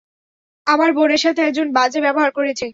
আমার 0.67 0.89
বোনের 0.93 1.21
সাথে 1.25 1.41
একজন 1.43 1.67
বাজে 1.73 1.99
ব্যবহার 2.01 2.31
করছে। 2.31 2.65